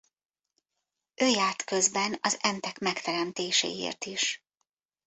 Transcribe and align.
Ő 1.15 1.27
járt 1.27 1.63
közben 1.63 2.17
az 2.21 2.37
entek 2.41 2.79
megteremtéséért 2.79 4.05
is. 4.05 4.43